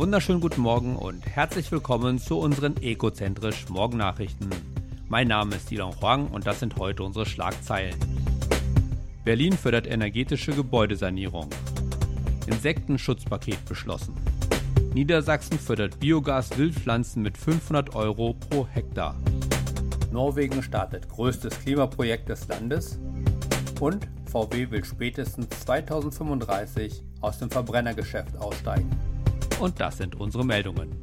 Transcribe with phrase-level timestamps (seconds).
[0.00, 4.48] wunderschönen guten Morgen und herzlich willkommen zu unseren Ecozentrisch Morgennachrichten.
[5.10, 7.94] Mein Name ist Dilong Huang und das sind heute unsere Schlagzeilen.
[9.26, 11.50] Berlin fördert energetische Gebäudesanierung.
[12.46, 14.14] Insektenschutzpaket beschlossen.
[14.94, 19.16] Niedersachsen fördert Biogas-Wildpflanzen mit 500 Euro pro Hektar.
[20.10, 22.98] Norwegen startet größtes Klimaprojekt des Landes.
[23.80, 28.88] Und VW will spätestens 2035 aus dem Verbrennergeschäft aussteigen.
[29.60, 30.96] Und das sind unsere Meldungen.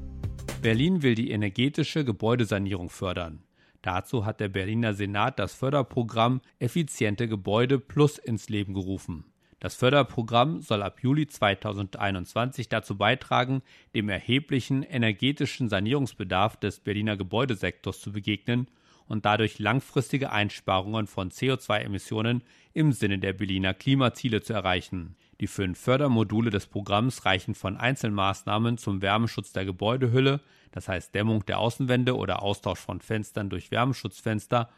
[0.64, 3.44] Berlin will die energetische Gebäudesanierung fördern.
[3.84, 9.26] Dazu hat der Berliner Senat das Förderprogramm Effiziente Gebäude Plus ins Leben gerufen.
[9.60, 13.62] Das Förderprogramm soll ab Juli 2021 dazu beitragen,
[13.94, 18.68] dem erheblichen energetischen Sanierungsbedarf des Berliner Gebäudesektors zu begegnen
[19.06, 22.42] und dadurch langfristige Einsparungen von CO2-Emissionen
[22.74, 25.16] im Sinne der Berliner Klimaziele zu erreichen.
[25.40, 31.46] Die fünf Fördermodule des Programms reichen von Einzelmaßnahmen zum Wärmeschutz der Gebäudehülle, das heißt Dämmung
[31.46, 34.70] der Außenwände oder Austausch von Fenstern durch Wärmeschutzfenster,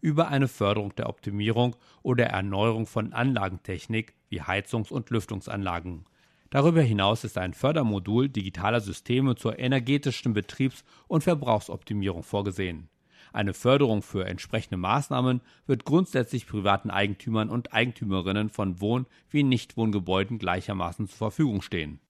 [0.00, 6.04] über eine Förderung der Optimierung oder Erneuerung von Anlagentechnik wie Heizungs- und Lüftungsanlagen.
[6.50, 12.88] Darüber hinaus ist ein Fördermodul digitaler Systeme zur energetischen Betriebs- und Verbrauchsoptimierung vorgesehen.
[13.32, 20.38] Eine Förderung für entsprechende Maßnahmen wird grundsätzlich privaten Eigentümern und Eigentümerinnen von Wohn- wie Nichtwohngebäuden
[20.38, 22.00] gleichermaßen zur Verfügung stehen.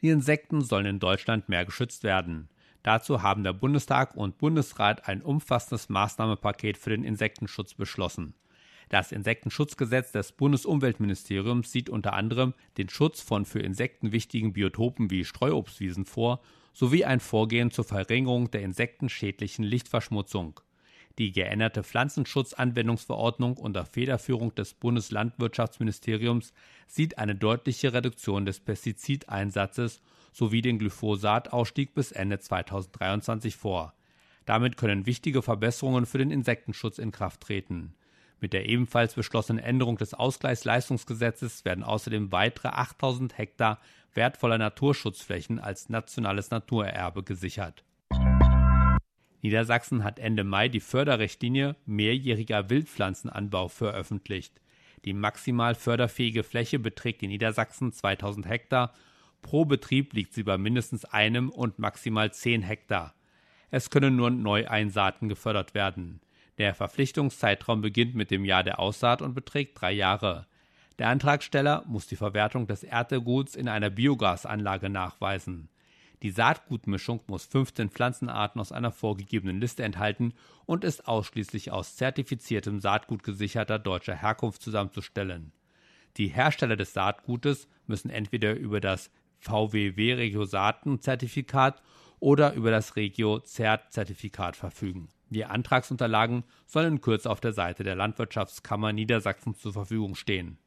[0.00, 2.48] Die Insekten sollen in Deutschland mehr geschützt werden.
[2.82, 8.34] Dazu haben der Bundestag und Bundesrat ein umfassendes Maßnahmenpaket für den Insektenschutz beschlossen.
[8.88, 15.24] Das Insektenschutzgesetz des Bundesumweltministeriums sieht unter anderem den Schutz von für Insekten wichtigen Biotopen wie
[15.24, 16.40] Streuobstwiesen vor
[16.72, 20.60] sowie ein Vorgehen zur Verringerung der insektenschädlichen Lichtverschmutzung.
[21.18, 26.52] Die geänderte Pflanzenschutzanwendungsverordnung unter Federführung des Bundeslandwirtschaftsministeriums
[26.86, 30.00] sieht eine deutliche Reduktion des Pestizideinsatzes
[30.32, 33.94] sowie den Glyphosatausstieg bis Ende 2023 vor.
[34.46, 37.94] Damit können wichtige Verbesserungen für den Insektenschutz in Kraft treten.
[38.40, 43.80] Mit der ebenfalls beschlossenen Änderung des Ausgleichsleistungsgesetzes werden außerdem weitere 8000 Hektar
[44.14, 47.84] wertvoller Naturschutzflächen als nationales Naturerbe gesichert.
[49.42, 54.60] Niedersachsen hat Ende Mai die Förderrichtlinie Mehrjähriger Wildpflanzenanbau veröffentlicht.
[55.04, 58.92] Die maximal förderfähige Fläche beträgt in Niedersachsen 2000 Hektar,
[59.42, 63.14] pro Betrieb liegt sie bei mindestens einem und maximal 10 Hektar.
[63.70, 66.20] Es können nur Neueinsaaten gefördert werden.
[66.58, 70.46] Der Verpflichtungszeitraum beginnt mit dem Jahr der Aussaat und beträgt drei Jahre.
[70.98, 75.68] Der Antragsteller muss die Verwertung des Erdguts in einer Biogasanlage nachweisen.
[76.22, 80.34] Die Saatgutmischung muss 15 Pflanzenarten aus einer vorgegebenen Liste enthalten
[80.66, 85.52] und ist ausschließlich aus zertifiziertem Saatgut gesicherter deutscher Herkunft zusammenzustellen.
[86.16, 91.80] Die Hersteller des Saatgutes müssen entweder über das VWW Regiosaten-Zertifikat
[92.18, 95.08] oder über das Regio-Zert-Zertifikat verfügen.
[95.30, 100.58] Die Antragsunterlagen sollen in Kürze auf der Seite der Landwirtschaftskammer Niedersachsen zur Verfügung stehen.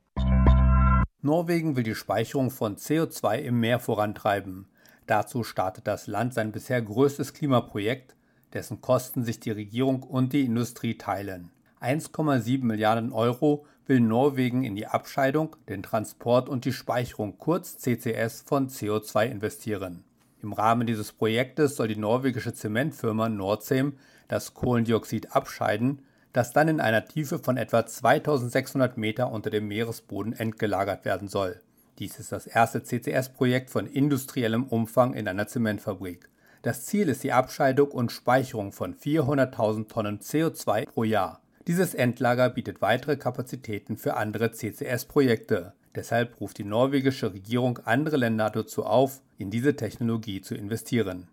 [1.24, 4.68] Norwegen will die Speicherung von CO2 im Meer vorantreiben.
[5.08, 8.16] Dazu startet das Land sein bisher größtes Klimaprojekt,
[8.54, 11.52] dessen Kosten sich die Regierung und die Industrie teilen.
[11.80, 18.42] 1,7 Milliarden Euro will Norwegen in die Abscheidung, den Transport und die Speicherung kurz CCS
[18.42, 20.04] von CO2 investieren.
[20.42, 23.94] Im Rahmen dieses Projektes soll die norwegische Zementfirma Norcem
[24.28, 26.02] das Kohlendioxid abscheiden
[26.34, 31.60] das dann in einer Tiefe von etwa 2600 Meter unter dem Meeresboden entgelagert werden soll.
[32.00, 36.30] Dies ist das erste CCS-Projekt von industriellem Umfang in einer Zementfabrik.
[36.62, 41.42] Das Ziel ist die Abscheidung und Speicherung von 400.000 Tonnen CO2 pro Jahr.
[41.68, 45.74] Dieses Endlager bietet weitere Kapazitäten für andere CCS-Projekte.
[45.96, 51.28] Deshalb ruft die norwegische Regierung andere Länder dazu auf, in diese Technologie zu investieren.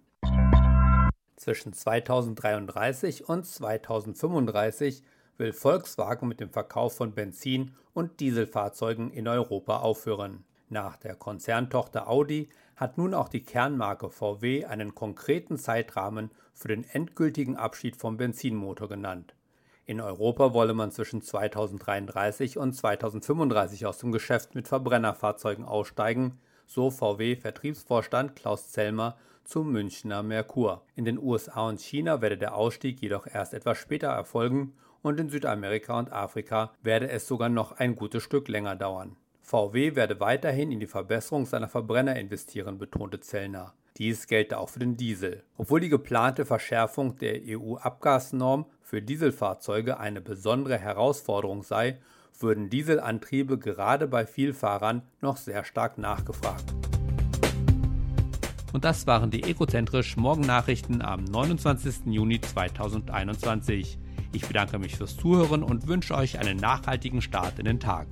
[1.37, 5.05] Zwischen 2033 und 2035
[5.37, 10.45] will Volkswagen mit dem Verkauf von Benzin- und Dieselfahrzeugen in Europa aufhören.
[10.69, 16.85] Nach der Konzerntochter Audi hat nun auch die Kernmarke VW einen konkreten Zeitrahmen für den
[16.85, 19.35] endgültigen Abschied vom Benzinmotor genannt.
[19.89, 26.91] In Europa wolle man zwischen 2033 und 2035 aus dem Geschäft mit Verbrennerfahrzeugen aussteigen, so
[26.91, 30.83] VW-Vertriebsvorstand Klaus Zellmer zum Münchner Merkur.
[30.95, 35.31] In den USA und China werde der Ausstieg jedoch erst etwas später erfolgen und in
[35.31, 39.17] Südamerika und Afrika werde es sogar noch ein gutes Stück länger dauern.
[39.41, 43.73] VW werde weiterhin in die Verbesserung seiner Verbrenner investieren, betonte Zellner.
[43.99, 45.43] Dies gelte auch für den Diesel.
[45.57, 51.99] Obwohl die geplante Verschärfung der EU-Abgasnorm für Dieselfahrzeuge eine besondere Herausforderung sei,
[52.39, 56.73] würden Dieselantriebe gerade bei Vielfahrern noch sehr stark nachgefragt.
[58.73, 62.07] Und das waren die Ecozentrisch Morgennachrichten am 29.
[62.07, 63.99] Juni 2021.
[64.33, 68.07] Ich bedanke mich fürs Zuhören und wünsche euch einen nachhaltigen Start in den Tag.